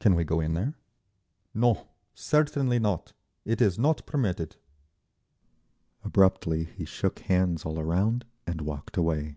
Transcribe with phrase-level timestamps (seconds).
[0.00, 0.72] "Can we go in there?"
[1.52, 1.86] "No.
[2.14, 3.12] Certainly not.
[3.44, 4.56] It is not permitted."
[6.02, 9.36] Abruptly he shook hands all around and walked away.